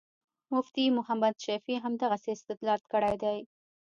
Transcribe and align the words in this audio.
مفتي 0.51 0.85
محمد 0.97 1.35
شفیع 1.45 1.77
همدغسې 1.85 2.29
استدلال 2.33 2.81
کړی 2.91 3.15
دی. 3.23 3.37